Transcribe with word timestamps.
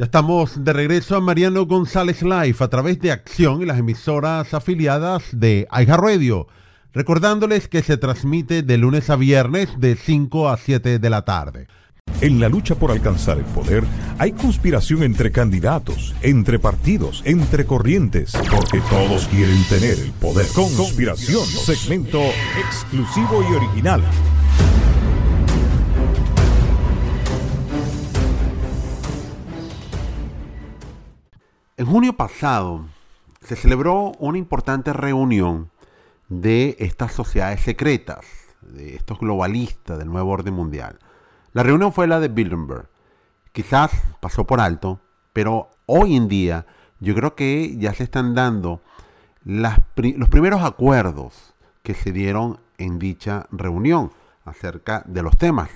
Ya 0.00 0.06
estamos 0.06 0.64
de 0.64 0.72
regreso 0.72 1.14
a 1.14 1.20
Mariano 1.20 1.66
González 1.66 2.22
Live 2.22 2.56
a 2.60 2.68
través 2.68 2.98
de 3.00 3.12
Acción 3.12 3.60
y 3.60 3.66
las 3.66 3.78
emisoras 3.78 4.54
afiliadas 4.54 5.24
de 5.30 5.68
Aiga 5.70 5.98
Radio. 5.98 6.46
Recordándoles 6.94 7.68
que 7.68 7.82
se 7.82 7.98
transmite 7.98 8.62
de 8.62 8.78
lunes 8.78 9.10
a 9.10 9.16
viernes 9.16 9.68
de 9.78 9.96
5 9.96 10.48
a 10.48 10.56
7 10.56 11.00
de 11.00 11.10
la 11.10 11.26
tarde. 11.26 11.68
En 12.22 12.40
la 12.40 12.48
lucha 12.48 12.76
por 12.76 12.92
alcanzar 12.92 13.36
el 13.36 13.44
poder 13.44 13.84
hay 14.16 14.32
conspiración 14.32 15.02
entre 15.02 15.32
candidatos, 15.32 16.14
entre 16.22 16.58
partidos, 16.58 17.20
entre 17.26 17.66
corrientes, 17.66 18.32
porque 18.50 18.80
todos 18.88 19.26
quieren 19.26 19.62
tener 19.64 19.98
el 19.98 20.12
poder. 20.12 20.46
Conspiración, 20.54 21.44
segmento 21.44 22.22
exclusivo 22.58 23.42
y 23.42 23.54
original. 23.54 24.02
Junio 31.90 32.12
pasado 32.12 32.84
se 33.40 33.56
celebró 33.56 34.12
una 34.20 34.38
importante 34.38 34.92
reunión 34.92 35.72
de 36.28 36.76
estas 36.78 37.12
sociedades 37.12 37.62
secretas, 37.62 38.24
de 38.60 38.94
estos 38.94 39.18
globalistas 39.18 39.98
del 39.98 40.08
nuevo 40.08 40.30
orden 40.30 40.54
mundial. 40.54 41.00
La 41.52 41.64
reunión 41.64 41.92
fue 41.92 42.06
la 42.06 42.20
de 42.20 42.28
Bilderberg. 42.28 42.88
Quizás 43.50 43.90
pasó 44.20 44.46
por 44.46 44.60
alto, 44.60 45.00
pero 45.32 45.70
hoy 45.86 46.14
en 46.14 46.28
día 46.28 46.64
yo 47.00 47.12
creo 47.16 47.34
que 47.34 47.76
ya 47.76 47.92
se 47.92 48.04
están 48.04 48.36
dando 48.36 48.80
los 49.42 50.28
primeros 50.28 50.62
acuerdos 50.62 51.54
que 51.82 51.94
se 51.94 52.12
dieron 52.12 52.60
en 52.78 53.00
dicha 53.00 53.48
reunión 53.50 54.12
acerca 54.44 55.02
de 55.06 55.24
los 55.24 55.36
temas 55.36 55.70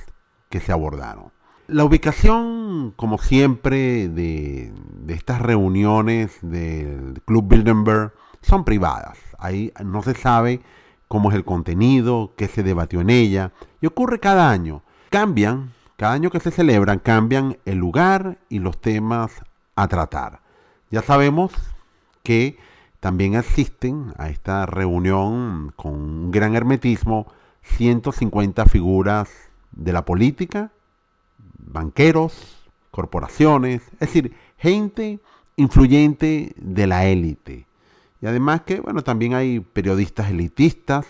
que 0.49 0.61
se 0.61 0.71
abordaron. 0.71 1.34
La 1.67 1.83
ubicación, 1.85 2.93
como 2.95 3.17
siempre, 3.17 4.09
de, 4.09 4.71
estas 5.09 5.41
reuniones 5.41 6.37
del 6.43 7.23
Club 7.25 7.49
Bilderberg 7.49 8.13
son 8.43 8.67
privadas. 8.67 9.17
Ahí 9.39 9.73
no 9.83 10.03
se 10.03 10.15
sabe 10.15 10.61
cómo 11.09 11.31
es 11.31 11.37
el 11.37 11.45
contenido, 11.47 12.33
qué 12.37 12.49
se 12.49 12.63
debatió 12.63 13.01
en 13.01 13.09
ella. 13.09 13.53
Y 13.81 13.87
ocurre 13.87 14.21
cada 14.21 14.51
año. 14.51 14.83
Cambian, 15.09 15.73
cada 15.97 16.13
año 16.13 16.31
que 16.31 16.41
se 16.41 16.51
celebran, 16.51 16.99
cambian 16.99 17.57
el 17.65 17.79
lugar 17.79 18.37
y 18.51 18.59
los 18.59 18.79
temas 18.79 19.33
a 19.75 19.89
tratar. 19.89 20.41
Ya 20.91 21.01
sabemos 21.01 21.51
que 22.23 22.59
también 23.01 23.37
asisten 23.37 24.13
a 24.19 24.29
esta 24.29 24.67
reunión 24.67 25.73
con 25.77 25.95
un 25.95 26.31
gran 26.31 26.57
hermetismo 26.57 27.27
150 27.63 28.67
figuras 28.67 29.31
de 29.73 29.95
la 29.95 30.05
política, 30.05 30.71
banqueros, 31.65 32.69
corporaciones, 32.91 33.83
es 33.95 34.01
decir, 34.01 34.37
gente 34.57 35.21
influyente 35.57 36.55
de 36.57 36.87
la 36.87 37.07
élite. 37.07 37.67
Y 38.21 38.27
además 38.27 38.63
que, 38.63 38.81
bueno, 38.81 39.03
también 39.03 39.35
hay 39.35 39.61
periodistas 39.61 40.31
elitistas, 40.31 41.07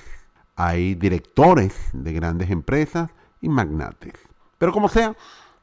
hay 0.56 0.94
directores 0.94 1.75
de 1.92 2.12
grandes 2.12 2.50
empresas 2.50 3.10
y 3.41 3.48
magnates. 3.48 4.14
Pero 4.58 4.72
como 4.72 4.88
sea, 4.88 5.16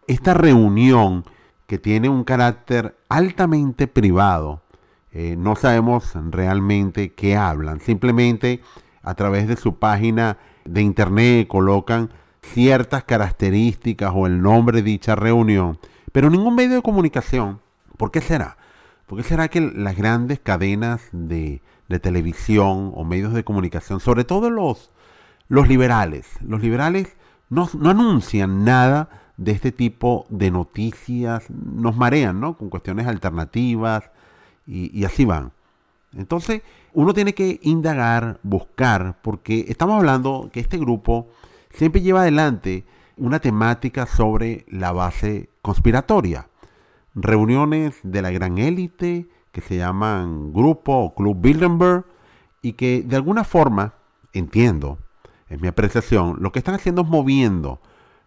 esta 0.08 0.34
reunión 0.34 1.26
que 1.68 1.78
tiene 1.78 2.10
un 2.10 2.24
carácter 2.24 2.98
altamente 3.10 3.88
privado, 3.88 4.62
eh, 5.12 5.36
no 5.38 5.56
sabemos 5.56 6.14
realmente 6.30 7.14
qué 7.14 7.36
hablan. 7.36 7.80
Simplemente 7.82 8.62
a 9.02 9.16
través 9.16 9.48
de 9.48 9.56
su 9.56 9.76
página 9.76 10.38
de 10.66 10.82
internet 10.82 11.48
colocan 11.48 12.12
ciertas 12.42 13.04
características 13.04 14.12
o 14.16 14.28
el 14.28 14.42
nombre 14.42 14.78
de 14.78 14.84
dicha 14.84 15.16
reunión, 15.16 15.80
pero 16.12 16.30
ningún 16.30 16.56
medio 16.56 16.76
de 16.76 16.82
comunicación. 16.82 17.60
¿Por 17.98 18.12
qué 18.12 18.22
será? 18.22 18.58
¿Por 19.08 19.18
qué 19.18 19.24
será 19.24 19.48
que 19.48 19.62
las 19.62 19.96
grandes 19.96 20.40
cadenas 20.40 21.02
de, 21.12 21.62
televisión 22.02 22.94
o 22.96 23.04
medios 23.04 23.34
de 23.34 23.44
comunicación, 23.44 24.00
sobre 24.00 24.24
todo 24.24 24.50
los, 24.50 24.92
los 25.50 25.68
liberales, 25.68 26.26
los 26.42 26.62
liberales 26.62 27.18
no, 27.50 27.70
anuncian 27.84 28.64
nada 28.64 29.10
de 29.36 29.52
este 29.52 29.74
tipo 29.74 30.26
de 30.30 30.52
noticias, 30.52 31.50
nos 31.50 31.98
marean, 31.98 32.40
¿no? 32.40 32.56
Con 32.56 32.70
cuestiones 32.70 33.08
alternativas 33.08 34.10
y, 34.66 34.98
y 34.98 35.04
así 35.04 35.26
van. 35.26 35.52
Entonces, 36.16 36.62
uno 36.94 37.14
tiene 37.14 37.34
que 37.34 37.60
indagar, 37.62 38.40
buscar, 38.44 39.18
porque 39.22 39.66
estamos 39.68 39.98
hablando 39.98 40.50
que 40.54 40.62
este 40.62 40.78
grupo 40.78 41.28
siempre 41.74 42.02
lleva 42.02 42.22
adelante 42.22 42.86
una 43.18 43.40
temática 43.40 44.06
sobre 44.06 44.66
la 44.68 44.92
base 44.92 45.50
conspiratoria. 45.62 46.50
Reuniones 47.14 48.00
de 48.04 48.22
la 48.22 48.32
gran 48.32 48.58
élite 48.58 49.30
que 49.52 49.62
se 49.62 49.78
llaman 49.78 50.54
Grupo 50.54 50.94
o 50.94 51.14
Club 51.14 51.38
Bilderberg 51.42 52.06
y 52.62 52.74
que 52.74 53.04
de 53.06 53.16
alguna 53.16 53.44
forma, 53.44 53.94
entiendo, 54.34 54.98
es 55.50 55.60
mi 55.62 55.68
apreciación, 55.68 56.38
lo 56.40 56.52
que 56.52 56.60
están 56.60 56.76
haciendo 56.76 57.02
es 57.02 57.10
moviendo 57.10 57.82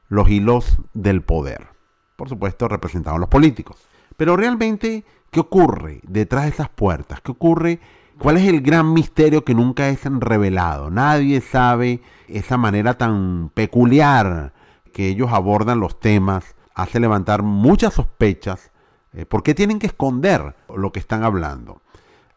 los 0.09 0.29
hilos 0.29 0.79
del 0.93 1.23
poder. 1.23 1.69
Por 2.17 2.29
supuesto, 2.29 2.69
representados 2.69 3.19
los 3.19 3.29
políticos. 3.29 3.79
Pero 4.17 4.37
realmente, 4.37 5.05
¿qué 5.31 5.41
ocurre 5.41 6.01
detrás 6.07 6.45
de 6.45 6.51
esas 6.51 6.69
puertas? 6.69 7.21
¿Qué 7.21 7.33
ocurre 7.33 7.81
¿Cuál 8.19 8.37
es 8.37 8.45
el 8.49 8.61
gran 8.61 8.93
misterio 8.93 9.45
que 9.45 9.55
nunca 9.55 9.89
es 9.89 10.05
revelado? 10.05 10.91
Nadie 10.91 11.41
sabe 11.41 12.01
esa 12.29 12.57
manera 12.57 12.97
tan 12.97 13.51
peculiar 13.53 14.53
que 14.93 15.09
ellos 15.09 15.33
abordan 15.33 15.81
los 15.81 15.99
temas, 15.99 16.55
hace 16.75 17.01
levantar 17.01 17.43
muchas 17.43 17.95
sospechas. 17.95 18.71
Eh, 19.13 19.27
¿Por 19.27 19.43
qué 19.43 19.55
tienen 19.55 19.79
que 19.79 19.89
esconder 19.89 20.55
lo 20.75 20.93
que 20.93 21.01
están 21.01 21.25
hablando? 21.25 21.83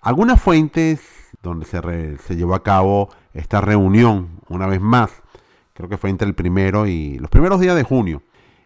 Algunas 0.01 0.41
fuentes 0.41 1.01
donde 1.43 1.65
se, 1.65 2.35
llevó 2.35 2.55
a 2.55 2.63
cabo 2.63 3.09
esta 3.33 3.61
reunión, 3.61 4.41
una 4.49 4.65
vez 4.65 4.81
más, 4.81 5.11
creo 5.73 5.87
que 5.87 5.97
fue 5.97 6.09
entre 6.09 6.27
el 6.27 6.33
primero 6.33 6.87
y 6.87 7.19
los 7.19 7.29
primeros 7.29 7.59
días 7.59 7.75
de 7.75 7.83
junio, 7.83 8.23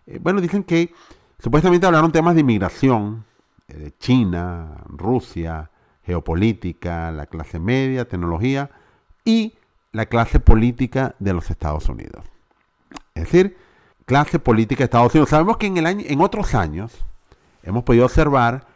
eh, 0.07 0.19
bueno, 0.22 0.39
dicen 0.39 0.63
que 0.63 0.93
supuestamente 1.39 1.85
hablaron 1.85 2.11
temas 2.11 2.35
de 2.35 2.41
inmigración, 2.41 3.25
eh, 3.67 3.75
de 3.75 3.97
China, 3.97 4.78
Rusia, 4.88 5.69
geopolítica, 6.11 7.11
la 7.11 7.25
clase 7.25 7.59
media, 7.59 8.07
tecnología 8.07 8.69
y 9.23 9.53
la 9.91 10.05
clase 10.05 10.39
política 10.39 11.16
de 11.19 11.33
los 11.33 11.49
Estados 11.49 11.88
Unidos. 11.89 12.25
Es 13.16 13.23
decir, 13.23 13.57
clase 14.05 14.39
política 14.39 14.79
de 14.79 14.85
Estados 14.85 15.13
Unidos. 15.13 15.29
Sabemos 15.29 15.57
que 15.57 15.67
en, 15.67 15.77
el 15.77 15.85
año, 15.85 16.05
en 16.07 16.22
otros 16.22 16.53
años 16.53 17.05
hemos 17.63 17.83
podido 17.83 18.05
observar 18.05 18.67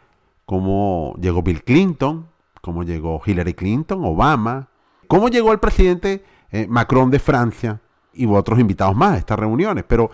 cómo 0.44 1.14
llegó 1.20 1.42
Bill 1.42 1.62
Clinton, 1.62 2.28
cómo 2.60 2.82
llegó 2.82 3.20
Hillary 3.24 3.54
Clinton, 3.54 4.04
Obama, 4.04 4.68
cómo 5.08 5.28
llegó 5.28 5.52
el 5.52 5.58
presidente 5.58 6.24
eh, 6.50 6.66
Macron 6.68 7.10
de 7.10 7.18
Francia 7.18 7.80
y 8.12 8.26
otros 8.26 8.58
invitados 8.58 8.96
más 8.96 9.12
a 9.12 9.18
estas 9.18 9.38
reuniones. 9.38 9.84
Pero 9.86 10.10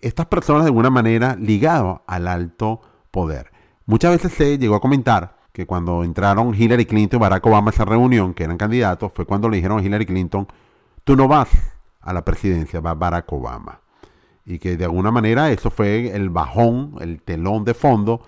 estas 0.00 0.26
personas 0.26 0.64
de 0.64 0.68
alguna 0.68 0.90
manera 0.90 1.36
ligadas 1.36 2.00
al 2.06 2.28
alto 2.28 2.80
poder. 3.10 3.50
Muchas 3.86 4.12
veces 4.12 4.32
se 4.32 4.58
llegó 4.58 4.74
a 4.74 4.80
comentar 4.80 5.35
que 5.56 5.64
cuando 5.64 6.04
entraron 6.04 6.54
Hillary 6.54 6.84
Clinton 6.84 7.18
y 7.18 7.20
Barack 7.22 7.46
Obama 7.46 7.70
a 7.70 7.72
esa 7.72 7.86
reunión, 7.86 8.34
que 8.34 8.44
eran 8.44 8.58
candidatos, 8.58 9.10
fue 9.14 9.24
cuando 9.24 9.48
le 9.48 9.56
dijeron 9.56 9.78
a 9.78 9.82
Hillary 9.82 10.04
Clinton, 10.04 10.46
tú 11.02 11.16
no 11.16 11.28
vas 11.28 11.48
a 12.02 12.12
la 12.12 12.26
presidencia, 12.26 12.80
va 12.80 12.92
Barack 12.92 13.32
Obama. 13.32 13.80
Y 14.44 14.58
que 14.58 14.76
de 14.76 14.84
alguna 14.84 15.10
manera 15.10 15.50
eso 15.50 15.70
fue 15.70 16.14
el 16.14 16.28
bajón, 16.28 16.96
el 17.00 17.22
telón 17.22 17.64
de 17.64 17.72
fondo 17.72 18.20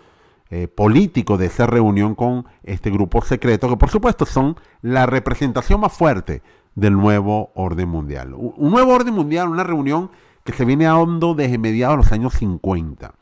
eh, 0.49 0.69
político 0.69 1.37
de 1.37 1.45
esa 1.45 1.67
reunión 1.67 2.15
con 2.15 2.47
este 2.63 2.89
grupo 2.89 3.21
secreto, 3.21 3.69
que 3.69 3.77
por 3.77 3.91
supuesto 3.91 4.25
son 4.25 4.57
la 4.81 5.05
representación 5.05 5.83
más 5.83 5.93
fuerte 5.93 6.41
del 6.77 6.95
nuevo 6.95 7.53
orden 7.55 7.91
mundial. 7.91 8.33
Un 8.33 8.71
nuevo 8.71 8.95
orden 8.95 9.13
mundial, 9.13 9.49
una 9.49 9.65
reunión 9.65 10.11
que 10.45 10.55
se 10.55 10.65
viene 10.65 10.87
a 10.87 10.97
hondo 10.97 11.35
desde 11.35 11.59
mediados 11.59 11.99
de 11.99 12.05
los 12.05 12.13
años 12.13 12.33
50 12.33 13.13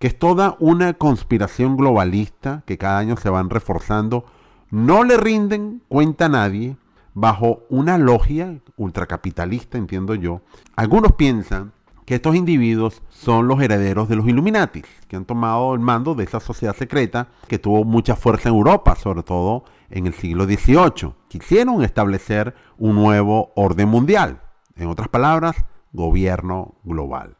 que 0.00 0.06
es 0.06 0.18
toda 0.18 0.56
una 0.60 0.94
conspiración 0.94 1.76
globalista 1.76 2.62
que 2.64 2.78
cada 2.78 2.98
año 2.98 3.16
se 3.18 3.28
van 3.28 3.50
reforzando, 3.50 4.24
no 4.70 5.04
le 5.04 5.18
rinden 5.18 5.82
cuenta 5.88 6.24
a 6.24 6.30
nadie 6.30 6.76
bajo 7.12 7.64
una 7.68 7.98
logia 7.98 8.60
ultracapitalista, 8.76 9.76
entiendo 9.76 10.14
yo. 10.14 10.40
Algunos 10.74 11.12
piensan 11.12 11.72
que 12.06 12.14
estos 12.14 12.34
individuos 12.34 13.02
son 13.10 13.46
los 13.46 13.60
herederos 13.60 14.08
de 14.08 14.16
los 14.16 14.26
Illuminati, 14.26 14.82
que 15.06 15.16
han 15.16 15.26
tomado 15.26 15.74
el 15.74 15.80
mando 15.80 16.14
de 16.14 16.24
esa 16.24 16.40
sociedad 16.40 16.74
secreta 16.74 17.28
que 17.46 17.58
tuvo 17.58 17.84
mucha 17.84 18.16
fuerza 18.16 18.48
en 18.48 18.54
Europa, 18.54 18.96
sobre 18.96 19.22
todo 19.22 19.64
en 19.90 20.06
el 20.06 20.14
siglo 20.14 20.44
XVIII. 20.46 21.12
Quisieron 21.28 21.84
establecer 21.84 22.54
un 22.78 22.94
nuevo 22.94 23.52
orden 23.54 23.90
mundial, 23.90 24.40
en 24.76 24.88
otras 24.88 25.08
palabras, 25.08 25.56
gobierno 25.92 26.76
global. 26.84 27.36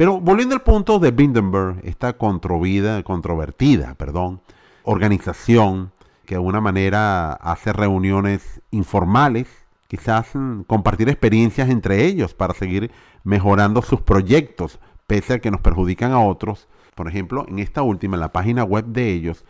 Pero 0.00 0.18
volviendo 0.18 0.54
al 0.54 0.62
punto 0.62 0.98
de 0.98 1.10
Bindenberg, 1.10 1.82
esta 1.84 2.14
controvertida 2.14 3.94
perdón, 3.98 4.40
organización 4.82 5.92
que 6.24 6.36
de 6.36 6.36
alguna 6.36 6.62
manera 6.62 7.34
hace 7.34 7.74
reuniones 7.74 8.62
informales, 8.70 9.46
quizás 9.88 10.28
mm, 10.32 10.62
compartir 10.62 11.10
experiencias 11.10 11.68
entre 11.68 12.06
ellos 12.06 12.32
para 12.32 12.54
seguir 12.54 12.90
mejorando 13.24 13.82
sus 13.82 14.00
proyectos, 14.00 14.80
pese 15.06 15.34
a 15.34 15.38
que 15.40 15.50
nos 15.50 15.60
perjudican 15.60 16.12
a 16.12 16.20
otros, 16.24 16.66
Por 16.94 17.06
ejemplo, 17.06 17.44
en 17.46 17.58
esta 17.58 17.82
última, 17.82 18.16
en 18.16 18.20
la 18.20 18.32
página 18.32 18.64
web 18.64 18.86
de 18.86 19.12
ellos, 19.12 19.44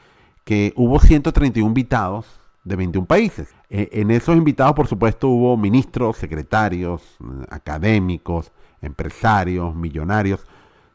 que 0.44 0.73
hubo 0.75 0.99
131 0.99 1.69
invitados 1.69 2.39
de 2.64 2.76
21 2.76 3.06
países. 3.06 3.54
E, 3.68 3.88
en 3.92 4.10
esos 4.10 4.36
invitados, 4.36 4.74
por 4.74 4.86
supuesto, 4.86 5.28
hubo 5.28 5.56
ministros, 5.56 6.16
secretarios, 6.16 7.02
académicos, 7.50 8.52
empresarios, 8.82 9.74
millonarios, 9.74 10.46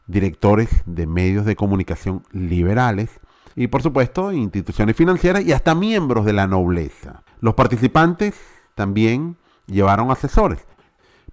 directores 0.06 0.68
de 0.86 1.06
medios 1.06 1.44
de 1.44 1.56
comunicación 1.56 2.22
liberales 2.32 3.20
y, 3.54 3.68
por 3.68 3.82
supuesto, 3.82 4.32
instituciones 4.32 4.96
financieras 4.96 5.44
y 5.44 5.52
hasta 5.52 5.74
miembros 5.74 6.24
de 6.24 6.32
la 6.32 6.46
nobleza. 6.46 7.22
Los 7.40 7.54
participantes 7.54 8.34
también 8.74 9.36
llevaron 9.66 10.10
asesores. 10.10 10.64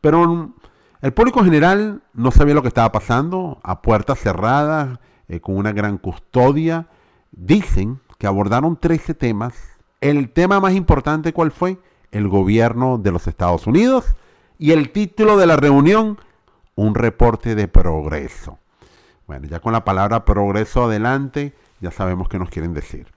Pero 0.01 0.53
el 1.01 1.13
público 1.13 1.43
general 1.43 2.01
no 2.13 2.31
sabía 2.31 2.53
lo 2.53 2.61
que 2.61 2.69
estaba 2.69 2.91
pasando, 2.91 3.59
a 3.63 3.81
puertas 3.81 4.19
cerradas, 4.19 4.99
eh, 5.27 5.41
con 5.41 5.57
una 5.57 5.73
gran 5.73 5.97
custodia. 5.97 6.87
Dicen 7.31 7.99
que 8.17 8.27
abordaron 8.27 8.77
13 8.77 9.13
temas. 9.13 9.53
El 10.03 10.31
tema 10.31 10.59
más 10.59 10.73
importante, 10.73 11.31
¿cuál 11.31 11.53
fue? 11.53 11.77
El 12.11 12.27
gobierno 12.27 12.97
de 12.97 13.13
los 13.13 13.25
Estados 13.25 13.67
Unidos. 13.67 14.15
Y 14.59 14.71
el 14.71 14.91
título 14.91 15.37
de 15.37 15.45
la 15.45 15.55
reunión, 15.55 16.17
un 16.75 16.93
reporte 16.93 17.55
de 17.55 17.69
progreso. 17.69 18.59
Bueno, 19.27 19.47
ya 19.47 19.61
con 19.61 19.71
la 19.71 19.85
palabra 19.85 20.25
progreso 20.25 20.83
adelante, 20.83 21.53
ya 21.79 21.89
sabemos 21.89 22.27
qué 22.27 22.37
nos 22.37 22.49
quieren 22.49 22.73
decir. 22.73 23.07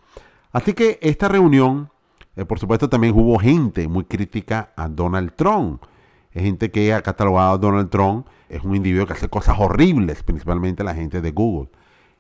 Así 0.52 0.74
que 0.74 1.00
esta 1.02 1.26
reunión, 1.26 1.90
eh, 2.36 2.44
por 2.44 2.60
supuesto, 2.60 2.88
también 2.88 3.14
hubo 3.16 3.36
gente 3.40 3.88
muy 3.88 4.04
crítica 4.04 4.72
a 4.76 4.86
Donald 4.86 5.32
Trump. 5.34 5.82
Es 6.30 6.44
gente 6.44 6.70
que 6.70 6.94
ha 6.94 7.02
catalogado 7.02 7.54
a 7.54 7.58
Donald 7.58 7.90
Trump, 7.90 8.28
es 8.48 8.62
un 8.62 8.76
individuo 8.76 9.08
que 9.08 9.14
hace 9.14 9.28
cosas 9.28 9.56
horribles, 9.58 10.22
principalmente 10.22 10.84
la 10.84 10.94
gente 10.94 11.20
de 11.20 11.32
Google 11.32 11.68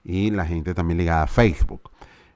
y 0.02 0.32
la 0.32 0.44
gente 0.44 0.74
también 0.74 0.98
ligada 0.98 1.22
a 1.22 1.28
Facebook. 1.28 1.82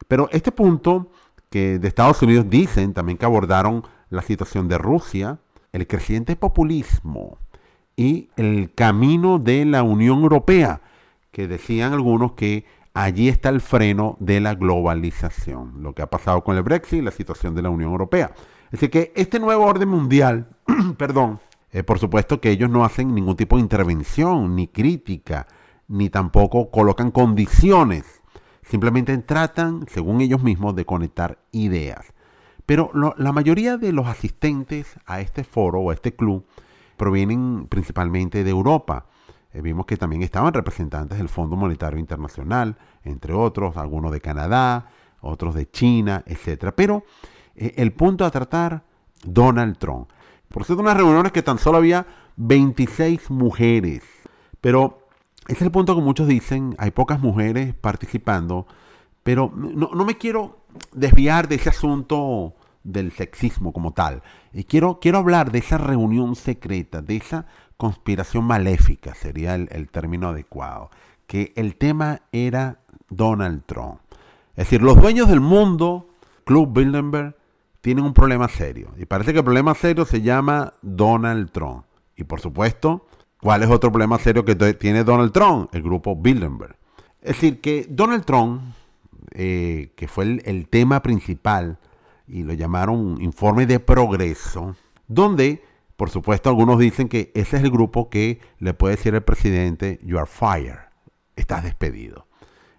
Pero 0.07 0.29
este 0.31 0.53
punto 0.53 1.11
que 1.51 1.79
de 1.79 1.89
Estados 1.89 2.23
Unidos 2.23 2.47
dicen 2.49 2.95
también 2.95 3.19
que 3.19 3.27
abordaron 3.27 3.85
la 4.09 4.23
situación 4.23 4.69
de 4.69 4.79
Rusia, 4.79 5.39
el 5.73 5.87
creciente 5.87 6.37
populismo 6.37 7.39
y 7.97 8.31
el 8.37 8.73
camino 8.75 9.39
de 9.39 9.65
la 9.65 9.83
Unión 9.83 10.23
Europea, 10.23 10.81
que 11.33 11.49
decían 11.49 11.93
algunos 11.93 12.33
que 12.33 12.65
allí 12.95 13.29
está 13.29 13.51
el 13.51 13.61
freno 13.61 14.17
de 14.21 14.41
la 14.41 14.55
globalización, 14.55 15.83
lo 15.83 15.95
que 15.95 16.03
ha 16.03 16.11
pasado 16.11 16.43
con 16.43 16.57
el 16.57 16.63
Brexit 16.63 17.01
y 17.01 17.03
la 17.03 17.11
situación 17.11 17.55
de 17.55 17.63
la 17.63 17.71
Unión 17.71 17.91
Europea. 17.91 18.33
Así 18.73 18.89
que 18.89 19.13
este 19.17 19.39
nuevo 19.39 19.65
orden 19.65 19.89
mundial, 19.89 20.49
perdón, 20.97 21.41
eh, 21.73 21.83
por 21.83 21.99
supuesto 21.99 22.41
que 22.41 22.51
ellos 22.51 22.71
no 22.71 22.85
hacen 22.85 23.15
ningún 23.15 23.37
tipo 23.37 23.57
de 23.57 23.63
intervención 23.63 24.57
ni 24.57 24.69
crítica 24.69 25.47
ni 25.89 26.09
tampoco 26.09 26.71
colocan 26.71 27.11
condiciones. 27.11 28.20
Simplemente 28.71 29.19
tratan, 29.19 29.85
según 29.89 30.21
ellos 30.21 30.45
mismos, 30.45 30.77
de 30.77 30.85
conectar 30.85 31.39
ideas. 31.51 32.13
Pero 32.67 32.93
la 33.17 33.33
mayoría 33.33 33.77
de 33.77 33.91
los 33.91 34.07
asistentes 34.07 34.95
a 35.07 35.21
este 35.21 35.43
foro 35.43 35.81
o 35.81 35.91
a 35.91 35.95
este 35.95 36.15
club 36.15 36.47
provienen 36.97 37.67
principalmente 37.69 38.45
de 38.45 38.51
Europa. 38.51 39.07
Eh, 39.53 39.61
vimos 39.61 39.87
que 39.87 39.97
también 39.97 40.23
estaban 40.23 40.55
representantes 40.55 41.19
del 41.19 41.29
Fondo 41.29 41.57
Monetario 41.57 41.99
Internacional, 41.99 42.79
entre 43.03 43.33
otros, 43.33 43.77
algunos 43.77 44.13
de 44.13 44.21
Canadá, 44.21 44.91
otros 45.21 45.57
de 45.57 45.69
China, 45.69 46.23
etc. 46.27 46.73
Pero 46.77 47.03
eh, 47.57 47.75
el 47.77 47.93
punto 47.93 48.25
a 48.25 48.31
tratar, 48.31 48.85
Donald 49.25 49.79
Trump. 49.79 50.11
Por 50.49 50.65
cierto, 50.65 50.83
unas 50.83 50.97
reuniones 50.97 51.33
que 51.33 51.43
tan 51.43 51.59
solo 51.59 51.79
había 51.79 52.07
26 52.37 53.31
mujeres. 53.31 54.05
Pero 54.61 55.00
es 55.51 55.61
el 55.63 55.73
punto 55.73 55.97
que 55.97 56.01
muchos 56.01 56.29
dicen, 56.29 56.77
hay 56.79 56.93
pocas 56.93 57.21
mujeres 57.21 57.75
participando, 57.75 58.67
pero 59.25 59.53
no, 59.55 60.05
me 60.05 60.17
quiero 60.17 60.59
desviar 60.93 61.49
de 61.49 61.57
ese 61.57 61.71
asunto 61.71 62.55
del 62.85 63.11
sexismo 63.11 63.73
como 63.73 63.93
tal. 63.93 64.23
Y 64.53 64.65
quiero, 64.65 65.01
quiero 65.01 65.19
hablar 65.19 65.51
de 65.51 65.59
esa 65.59 65.77
reunión 65.77 66.37
secreta, 66.37 67.03
de 67.03 67.17
esa 67.17 67.47
conspiración 67.77 68.45
maléfica, 68.45 69.15
sería 69.15 69.57
el, 69.57 69.69
el 69.73 69.89
término 69.89 70.29
adecuado, 70.29 70.91
que 71.27 71.53
el 71.57 71.75
tema 71.77 72.23
era 72.31 72.79
Donald 73.09 73.65
Trump. 73.67 73.99
Es 74.51 74.67
decir, 74.67 74.83
los 74.83 75.01
dueños 75.01 75.29
del 75.29 75.41
mundo, 75.41 76.11
Club 76.45 76.73
Bilderberg, 76.73 77.35
tienen 77.81 78.05
un 78.05 78.15
problema 78.15 78.47
serio. 78.47 78.93
Y 78.99 79.07
parece 79.07 79.33
que 79.33 79.39
el 79.39 79.45
problema 79.45 79.75
serio 79.75 80.05
se 80.05 80.23
llama 80.23 80.75
Donald 80.83 81.51
Trump. 81.51 81.87
Y 82.15 82.23
por 82.25 82.41
supuesto, 82.41 83.07
¿Cuál 83.41 83.63
es 83.63 83.71
otro 83.71 83.91
problema 83.91 84.19
serio 84.19 84.45
que 84.45 84.55
tiene 84.75 85.03
Donald 85.03 85.33
Trump? 85.33 85.75
El 85.75 85.83
grupo 85.83 86.15
Bilderberg. 86.15 86.77
Es 87.23 87.37
decir, 87.37 87.61
que 87.61 87.87
Donald 87.89 88.25
Trump, 88.25 88.63
eh, 89.33 89.93
que 89.97 90.09
fue 90.09 90.41
el, 90.45 90.69
tema 90.69 91.03
principal, 91.03 91.79
y 92.27 92.43
lo 92.43 92.53
llamaron 92.53 93.21
informe 93.21 93.67
de 93.67 93.81
progreso, 93.81 94.77
donde, 95.09 95.63
por 95.97 96.11
supuesto, 96.11 96.51
algunos 96.51 96.79
dicen 96.79 97.09
que 97.09 97.33
ese 97.35 97.57
es 97.57 97.63
el 97.63 97.71
grupo 97.71 98.11
que 98.11 98.41
le 98.59 98.75
puede 98.75 98.97
decir 98.97 99.15
al 99.15 99.23
presidente, 99.23 99.99
you 100.03 100.19
are 100.19 100.29
fired, 100.29 100.79
estás 101.35 101.65
despedido. 101.65 102.27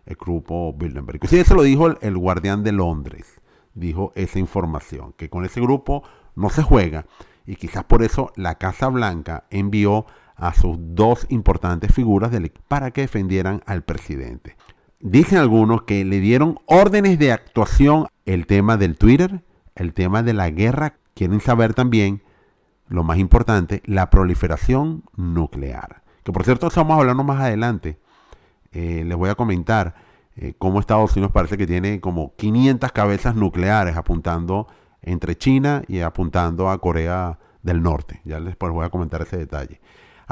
El 0.05 0.15
grupo 0.15 0.73
Bilderberg. 0.73 1.15
Inclusive 1.15 1.41
eso 1.41 1.55
lo 1.55 1.63
dijo 1.63 1.87
el, 1.87 1.97
el 2.01 2.17
guardián 2.17 2.63
de 2.63 2.71
Londres, 2.71 3.41
dijo 3.73 4.11
esa 4.15 4.39
información, 4.39 5.13
que 5.17 5.29
con 5.29 5.43
ese 5.43 5.59
grupo 5.59 6.03
no 6.35 6.49
se 6.49 6.61
juega, 6.61 7.05
y 7.45 7.55
quizás 7.55 7.83
por 7.83 8.03
eso 8.03 8.31
la 8.35 8.55
Casa 8.55 8.87
Blanca 8.87 9.45
envió 9.49 10.05
a 10.41 10.55
sus 10.55 10.75
dos 10.79 11.27
importantes 11.29 11.93
figuras 11.93 12.31
del, 12.31 12.51
para 12.67 12.89
que 12.89 13.01
defendieran 13.01 13.61
al 13.67 13.83
presidente. 13.83 14.57
Dicen 14.99 15.37
algunos 15.37 15.83
que 15.83 16.03
le 16.03 16.19
dieron 16.19 16.57
órdenes 16.65 17.19
de 17.19 17.31
actuación 17.31 18.07
el 18.25 18.47
tema 18.47 18.75
del 18.75 18.97
Twitter, 18.97 19.43
el 19.75 19.93
tema 19.93 20.23
de 20.23 20.33
la 20.33 20.49
guerra. 20.49 20.95
Quieren 21.13 21.41
saber 21.41 21.75
también, 21.75 22.23
lo 22.87 23.03
más 23.03 23.19
importante, 23.19 23.83
la 23.85 24.09
proliferación 24.09 25.03
nuclear. 25.15 26.01
Que 26.23 26.31
por 26.31 26.43
cierto, 26.43 26.67
estamos 26.67 26.97
hablando 26.99 27.23
más 27.23 27.39
adelante. 27.39 27.99
Eh, 28.71 29.03
les 29.05 29.15
voy 29.15 29.29
a 29.29 29.35
comentar 29.35 29.93
eh, 30.35 30.55
cómo 30.57 30.79
Estados 30.79 31.15
Unidos 31.15 31.31
parece 31.31 31.55
que 31.55 31.67
tiene 31.67 32.01
como 32.01 32.35
500 32.35 32.91
cabezas 32.91 33.35
nucleares 33.35 33.95
apuntando 33.95 34.67
entre 35.03 35.37
China 35.37 35.83
y 35.87 35.99
apuntando 35.99 36.71
a 36.71 36.79
Corea 36.79 37.37
del 37.61 37.83
Norte. 37.83 38.21
Ya 38.25 38.39
después 38.39 38.73
voy 38.73 38.85
a 38.85 38.89
comentar 38.89 39.21
ese 39.21 39.37
detalle. 39.37 39.79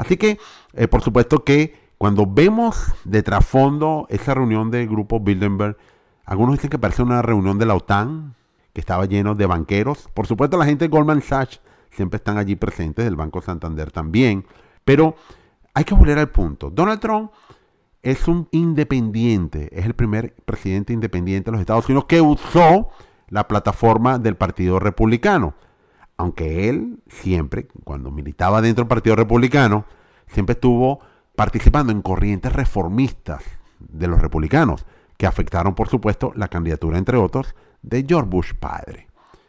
Así 0.00 0.16
que, 0.16 0.38
eh, 0.72 0.88
por 0.88 1.02
supuesto 1.02 1.44
que 1.44 1.74
cuando 1.98 2.26
vemos 2.26 2.90
de 3.04 3.22
trasfondo 3.22 4.06
esa 4.08 4.32
reunión 4.32 4.70
del 4.70 4.88
grupo 4.88 5.20
Bilderberg, 5.20 5.76
algunos 6.24 6.54
dicen 6.54 6.70
que 6.70 6.78
parece 6.78 7.02
una 7.02 7.20
reunión 7.20 7.58
de 7.58 7.66
la 7.66 7.74
OTAN, 7.74 8.34
que 8.72 8.80
estaba 8.80 9.04
lleno 9.04 9.34
de 9.34 9.44
banqueros. 9.44 10.08
Por 10.14 10.26
supuesto, 10.26 10.56
la 10.56 10.64
gente 10.64 10.86
de 10.86 10.88
Goldman 10.88 11.20
Sachs 11.20 11.60
siempre 11.90 12.16
están 12.16 12.38
allí 12.38 12.56
presentes, 12.56 13.04
del 13.04 13.14
Banco 13.14 13.42
Santander 13.42 13.92
también. 13.92 14.46
Pero 14.86 15.16
hay 15.74 15.84
que 15.84 15.94
volver 15.94 16.18
al 16.18 16.30
punto. 16.30 16.70
Donald 16.70 17.00
Trump 17.00 17.30
es 18.02 18.26
un 18.26 18.48
independiente, 18.52 19.68
es 19.70 19.84
el 19.84 19.92
primer 19.92 20.34
presidente 20.46 20.94
independiente 20.94 21.50
de 21.50 21.52
los 21.52 21.60
Estados 21.60 21.84
Unidos 21.90 22.06
que 22.06 22.22
usó 22.22 22.88
la 23.28 23.46
plataforma 23.46 24.18
del 24.18 24.36
Partido 24.38 24.78
Republicano 24.78 25.52
aunque 26.20 26.68
él 26.68 26.98
siempre, 27.08 27.66
cuando 27.82 28.10
militaba 28.10 28.60
dentro 28.60 28.84
del 28.84 28.88
Partido 28.88 29.16
Republicano, 29.16 29.86
siempre 30.26 30.52
estuvo 30.52 31.00
participando 31.34 31.92
en 31.92 32.02
corrientes 32.02 32.52
reformistas 32.52 33.42
de 33.78 34.06
los 34.06 34.20
republicanos, 34.20 34.84
que 35.16 35.26
afectaron, 35.26 35.74
por 35.74 35.88
supuesto, 35.88 36.32
la 36.36 36.48
candidatura, 36.48 36.98
entre 36.98 37.16
otros, 37.16 37.54
de 37.80 38.04
George 38.06 38.28
Bush 38.28 38.52
padre. 38.52 39.06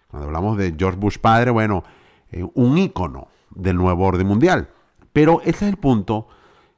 Cuando 0.07 0.27
hablamos 0.27 0.57
de 0.57 0.73
George 0.77 0.97
Bush 0.97 1.17
padre, 1.17 1.51
bueno, 1.51 1.83
eh, 2.31 2.47
un 2.53 2.77
ícono 2.77 3.27
del 3.49 3.75
nuevo 3.75 4.05
orden 4.05 4.27
mundial. 4.27 4.69
Pero 5.11 5.41
ese 5.41 5.65
es 5.65 5.73
el 5.73 5.77
punto. 5.77 6.29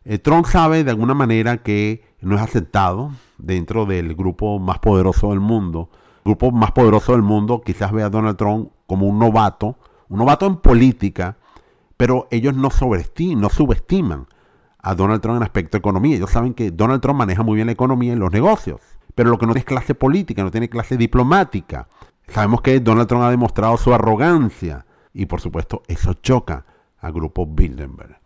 Eh, 0.06 0.18
Trump 0.18 0.48
sabe 0.48 0.84
de 0.84 0.90
alguna 0.90 1.14
manera 1.14 1.58
que 1.58 2.04
no 2.20 2.36
es 2.36 2.42
aceptado 2.42 3.12
dentro 3.38 3.86
del 3.86 4.16
grupo 4.16 4.58
más 4.58 4.80
poderoso 4.80 5.30
del 5.30 5.40
mundo. 5.40 5.92
Grupo 6.24 6.51
más 6.51 6.72
poderoso 6.72 7.12
del 7.12 7.22
mundo 7.22 7.62
quizás 7.62 7.92
ve 7.92 8.03
a 8.03 8.10
Donald 8.10 8.38
Trump 8.38 8.70
como 8.88 9.08
un 9.08 9.20
novato, 9.20 9.77
un 10.10 10.20
novato 10.20 10.46
en 10.46 10.58
política, 10.58 11.38
pero 11.98 12.27
ellos 12.32 12.56
no, 12.56 12.70
no 12.70 13.50
subestiman 13.50 14.27
a 14.80 14.96
Donald 14.96 15.22
Trump 15.22 15.38
en 15.38 15.44
aspecto 15.44 15.77
de 15.77 15.80
economía. 15.80 16.15
Ellos 16.15 16.32
saben 16.32 16.53
que 16.53 16.72
Donald 16.72 17.01
Trump 17.01 17.20
maneja 17.20 17.44
muy 17.44 17.56
bien 17.56 17.68
la 17.68 17.74
economía 17.74 18.13
y 18.13 18.15
los 18.15 18.32
negocios, 18.32 18.82
pero 19.15 19.30
lo 19.30 19.38
que 19.38 19.48
no 19.48 19.53
es 19.53 19.65
clase 19.65 19.96
política, 19.96 20.44
no 20.44 20.51
tiene 20.51 20.70
clase 20.70 20.98
diplomática. 20.98 21.88
Sabemos 22.27 22.62
que 22.62 22.80
Donald 22.80 23.08
Trump 23.08 23.24
ha 23.24 23.30
demostrado 23.30 23.77
su 23.77 23.94
arrogancia 23.94 24.86
y 25.13 25.25
por 25.25 25.42
supuesto 25.42 25.84
eso 25.88 26.13
choca 26.13 26.65
al 27.00 27.13
grupo 27.13 27.46
Bilderberg. 27.46 28.20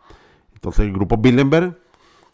Entonces 0.54 0.86
el 0.86 0.94
grupo 0.94 1.18
Bilderberg, 1.18 1.80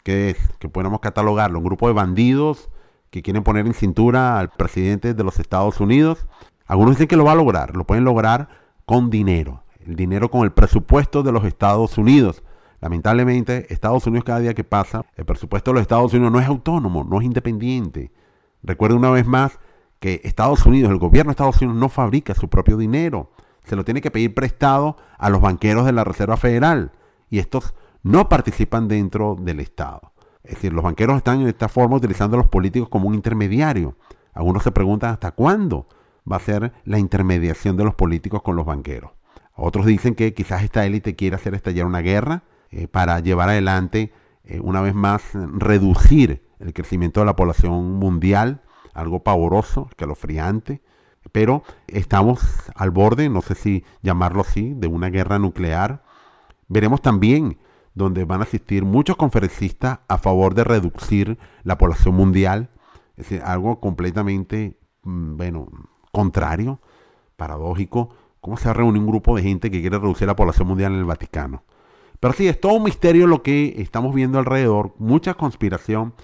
que 0.02 0.30
es, 0.30 0.36
que 0.58 0.68
podemos 0.68 1.00
catalogarlo, 1.00 1.58
un 1.58 1.64
grupo 1.64 1.88
de 1.88 1.94
bandidos 1.94 2.70
que 3.14 3.22
quieren 3.22 3.44
poner 3.44 3.64
en 3.64 3.74
cintura 3.74 4.40
al 4.40 4.50
presidente 4.50 5.14
de 5.14 5.22
los 5.22 5.38
Estados 5.38 5.78
Unidos, 5.78 6.26
algunos 6.66 6.96
dicen 6.96 7.06
que 7.06 7.14
lo 7.14 7.24
va 7.24 7.30
a 7.30 7.36
lograr, 7.36 7.76
lo 7.76 7.86
pueden 7.86 8.02
lograr 8.02 8.48
con 8.86 9.08
dinero, 9.08 9.62
el 9.86 9.94
dinero 9.94 10.32
con 10.32 10.42
el 10.42 10.50
presupuesto 10.50 11.22
de 11.22 11.30
los 11.30 11.44
Estados 11.44 11.96
Unidos. 11.96 12.42
Lamentablemente, 12.80 13.72
Estados 13.72 14.04
Unidos 14.08 14.24
cada 14.24 14.40
día 14.40 14.52
que 14.54 14.64
pasa, 14.64 15.06
el 15.14 15.24
presupuesto 15.24 15.70
de 15.70 15.74
los 15.74 15.82
Estados 15.82 16.12
Unidos 16.12 16.32
no 16.32 16.40
es 16.40 16.48
autónomo, 16.48 17.04
no 17.04 17.20
es 17.20 17.24
independiente. 17.24 18.10
Recuerden 18.64 18.98
una 18.98 19.10
vez 19.10 19.26
más 19.28 19.60
que 20.00 20.20
Estados 20.24 20.66
Unidos, 20.66 20.90
el 20.90 20.98
gobierno 20.98 21.28
de 21.28 21.34
Estados 21.34 21.62
Unidos 21.62 21.78
no 21.78 21.88
fabrica 21.88 22.34
su 22.34 22.48
propio 22.48 22.76
dinero. 22.76 23.30
Se 23.62 23.76
lo 23.76 23.84
tiene 23.84 24.00
que 24.00 24.10
pedir 24.10 24.34
prestado 24.34 24.96
a 25.18 25.30
los 25.30 25.40
banqueros 25.40 25.86
de 25.86 25.92
la 25.92 26.02
Reserva 26.02 26.36
Federal. 26.36 26.90
Y 27.30 27.38
estos 27.38 27.74
no 28.02 28.28
participan 28.28 28.88
dentro 28.88 29.36
del 29.38 29.60
Estado. 29.60 30.13
Es 30.44 30.56
decir, 30.56 30.72
los 30.74 30.84
banqueros 30.84 31.16
están 31.16 31.40
en 31.40 31.48
esta 31.48 31.68
forma 31.68 31.96
utilizando 31.96 32.36
a 32.36 32.40
los 32.40 32.48
políticos 32.48 32.88
como 32.90 33.08
un 33.08 33.14
intermediario. 33.14 33.96
Algunos 34.34 34.62
se 34.62 34.72
preguntan 34.72 35.10
hasta 35.10 35.32
cuándo 35.32 35.88
va 36.30 36.36
a 36.36 36.40
ser 36.40 36.72
la 36.84 36.98
intermediación 36.98 37.76
de 37.76 37.84
los 37.84 37.94
políticos 37.94 38.42
con 38.42 38.54
los 38.54 38.66
banqueros. 38.66 39.12
Otros 39.56 39.86
dicen 39.86 40.14
que 40.14 40.34
quizás 40.34 40.62
esta 40.62 40.84
élite 40.84 41.16
quiere 41.16 41.36
hacer 41.36 41.54
estallar 41.54 41.86
una 41.86 42.00
guerra 42.00 42.42
eh, 42.70 42.88
para 42.88 43.20
llevar 43.20 43.48
adelante, 43.48 44.12
eh, 44.44 44.60
una 44.60 44.80
vez 44.82 44.94
más, 44.94 45.22
reducir 45.32 46.46
el 46.58 46.74
crecimiento 46.74 47.20
de 47.20 47.26
la 47.26 47.36
población 47.36 47.94
mundial, 47.94 48.62
algo 48.92 49.22
pavoroso, 49.22 49.86
escalofriante. 49.88 50.82
Pero 51.32 51.62
estamos 51.86 52.40
al 52.74 52.90
borde, 52.90 53.30
no 53.30 53.40
sé 53.40 53.54
si 53.54 53.84
llamarlo 54.02 54.42
así, 54.42 54.74
de 54.74 54.88
una 54.88 55.08
guerra 55.08 55.38
nuclear. 55.38 56.02
Veremos 56.68 57.00
también 57.00 57.58
donde 57.94 58.24
van 58.24 58.40
a 58.40 58.44
asistir 58.44 58.84
muchos 58.84 59.16
conferencistas 59.16 60.00
a 60.08 60.18
favor 60.18 60.54
de 60.54 60.64
reducir 60.64 61.38
la 61.62 61.78
población 61.78 62.14
mundial. 62.16 62.70
Es 63.16 63.28
decir, 63.28 63.42
algo 63.44 63.80
completamente, 63.80 64.78
mm, 65.04 65.36
bueno, 65.36 65.68
contrario, 66.12 66.80
paradójico. 67.36 68.10
¿Cómo 68.40 68.56
se 68.56 68.72
reúne 68.72 68.98
un 68.98 69.06
grupo 69.06 69.36
de 69.36 69.42
gente 69.42 69.70
que 69.70 69.80
quiere 69.80 69.98
reducir 69.98 70.26
la 70.26 70.36
población 70.36 70.68
mundial 70.68 70.92
en 70.92 70.98
el 70.98 71.04
Vaticano? 71.04 71.62
Pero 72.20 72.34
sí, 72.34 72.48
es 72.48 72.60
todo 72.60 72.74
un 72.74 72.84
misterio 72.84 73.26
lo 73.26 73.42
que 73.42 73.74
estamos 73.78 74.14
viendo 74.14 74.38
alrededor, 74.38 74.94
mucha 74.98 75.34
conspiración. 75.34 76.14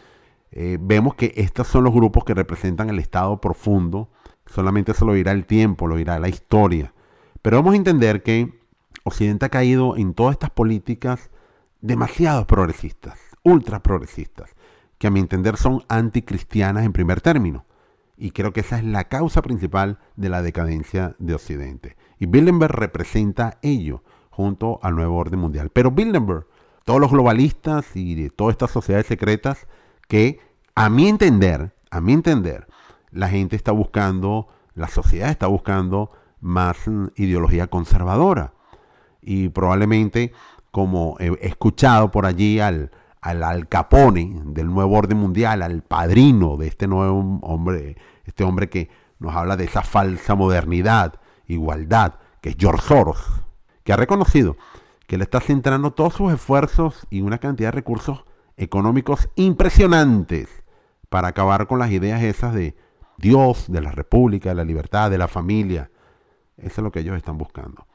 Eh, 0.51 0.79
vemos 0.81 1.15
que 1.15 1.33
estos 1.37 1.69
son 1.69 1.85
los 1.85 1.95
grupos 1.95 2.25
que 2.25 2.35
representan 2.35 2.91
el 2.91 2.99
Estado 2.99 3.41
profundo. 3.41 4.11
Solamente 4.47 4.93
eso 4.93 5.05
lo 5.05 5.15
dirá 5.15 5.33
el 5.33 5.47
tiempo, 5.47 5.87
lo 5.87 5.97
dirá 5.97 6.19
la 6.19 6.29
historia. 6.29 6.93
Pero 7.43 7.59
vamos 7.59 7.75
a 7.75 7.77
entender 7.77 8.23
que 8.23 8.61
Occidente 9.05 9.47
ha 9.47 9.51
caído 9.51 9.97
en 9.97 10.15
todas 10.15 10.33
estas 10.33 10.51
políticas 10.51 11.31
demasiado 11.81 12.47
progresistas, 12.47 13.19
ultra 13.43 13.83
progresistas, 13.83 14.55
que 14.99 15.07
a 15.07 15.11
mi 15.11 15.21
entender 15.21 15.57
son 15.57 15.85
anticristianas 15.89 16.85
en 16.85 16.93
primer 16.93 17.21
término. 17.21 17.65
Y 18.17 18.33
creo 18.33 18.53
que 18.53 18.61
esa 18.61 18.79
es 18.79 18.85
la 18.85 19.05
causa 19.05 19.41
principal 19.41 19.99
de 20.17 20.29
la 20.29 20.43
decadencia 20.43 21.17
de 21.19 21.35
Occidente. 21.35 21.97
Y 22.19 22.27
Bilderberg 22.27 22.73
representa 22.73 23.59
ello 23.63 24.03
junto 24.29 24.79
al 24.83 24.95
nuevo 24.95 25.17
orden 25.17 25.41
mundial. 25.41 25.71
Pero 25.71 25.91
Bilderberg, 25.91 26.47
todos 26.85 27.01
los 27.01 27.11
globalistas 27.11 27.87
y 27.95 28.29
todas 28.31 28.53
estas 28.53 28.71
sociedades 28.71 29.07
secretas 29.07 29.67
que 30.07 30.41
a 30.75 30.91
mi 30.91 31.09
entender, 31.09 31.75
a 31.91 32.01
mi 32.01 32.13
entender, 32.13 32.67
la 33.11 33.29
gente 33.29 33.57
está 33.57 33.73
buscando, 33.73 34.49
la 34.75 34.89
sociedad 34.89 35.31
está 35.31 35.47
buscando 35.47 36.11
más 36.41 36.87
mm, 36.87 37.09
ideología 37.17 37.69
conservadora. 37.69 38.53
Y 39.23 39.49
probablemente 39.49 40.33
como 40.71 41.17
he 41.19 41.37
escuchado 41.47 42.11
por 42.11 42.27
allí 42.27 42.61
al, 42.61 42.91
al, 43.21 43.69
Capone 43.69 44.41
del 44.47 44.69
nuevo 44.69 44.97
orden 44.97 45.19
mundial, 45.19 45.63
al 45.63 45.83
padrino 45.83 46.57
de 46.57 46.69
este 46.69 46.87
nuevo 46.87 47.39
hombre, 47.43 47.97
este 48.25 48.45
hombre 48.45 48.69
que 48.69 48.91
nos 49.19 49.35
habla 49.35 49.57
de 49.57 49.65
esa 49.65 49.83
falsa 49.83 50.35
modernidad, 50.35 51.15
igualdad, 51.47 52.15
que 52.41 52.51
es 52.51 52.57
George 52.59 52.87
Soros, 52.87 53.43
que 53.85 53.93
ha 53.93 53.97
reconocido 53.97 54.57
que 55.07 55.19
le 55.19 55.25
está 55.25 55.41
centrando 55.41 55.91
todos 55.91 56.15
sus 56.15 56.33
esfuerzos 56.33 57.07
y 57.11 57.21
una 57.21 57.39
cantidad 57.39 57.69
de 57.69 57.73
recursos 57.73 58.25
económicos 58.57 59.29
impresionantes 59.35 60.49
para 61.09 61.29
acabar 61.29 61.67
con 61.67 61.81
las 61.81 61.91
ideas 61.91 62.23
esas 62.23 62.55
de 62.55 62.77
Dios, 63.19 63.65
de 63.69 63.81
la 63.81 63.91
República, 63.91 64.51
de 64.51 64.55
la 64.55 64.65
libertad, 64.65 65.11
de 65.11 65.19
la 65.19 65.27
familia. 65.27 65.91
Eso 66.57 66.81
es 66.81 66.85
lo 66.85 66.93
que 66.93 67.01
ellos 67.01 67.17
están 67.17 67.39
buscando. 67.39 67.87